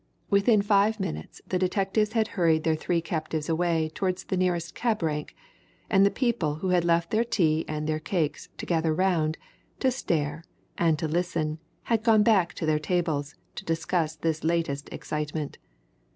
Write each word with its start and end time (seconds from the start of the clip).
Within 0.31 0.63
five 0.63 0.99
minutes 0.99 1.43
the 1.45 1.59
detectives 1.59 2.13
had 2.13 2.29
hurried 2.29 2.63
their 2.63 2.75
three 2.75 3.01
captives 3.01 3.47
away 3.47 3.91
towards 3.93 4.23
the 4.23 4.35
nearest 4.35 4.73
cab 4.73 5.03
rank, 5.03 5.35
and 5.91 6.03
the 6.03 6.09
people 6.09 6.55
who 6.55 6.69
had 6.69 6.83
left 6.83 7.11
their 7.11 7.23
tea 7.23 7.63
and 7.67 7.85
their 7.85 7.99
cakes 7.99 8.49
to 8.57 8.65
gather 8.65 8.95
round, 8.95 9.37
to 9.79 9.91
stare, 9.91 10.43
and 10.75 10.97
to 10.97 11.07
listen 11.07 11.59
had 11.83 12.01
gone 12.01 12.23
back 12.23 12.55
to 12.55 12.65
their 12.65 12.79
tables 12.79 13.35
to 13.53 13.63
discuss 13.63 14.15
this 14.15 14.43
latest 14.43 14.89
excitement. 14.91 15.59